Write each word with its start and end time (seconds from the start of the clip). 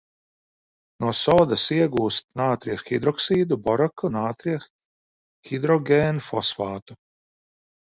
No 1.03 1.11
sodas 1.19 1.65
iegūst 1.75 2.25
nātrija 2.41 2.79
hidroksīdu, 2.87 3.59
boraku, 3.69 4.11
nātrija 4.17 4.65
hidrogēnfosfātu. 5.53 7.01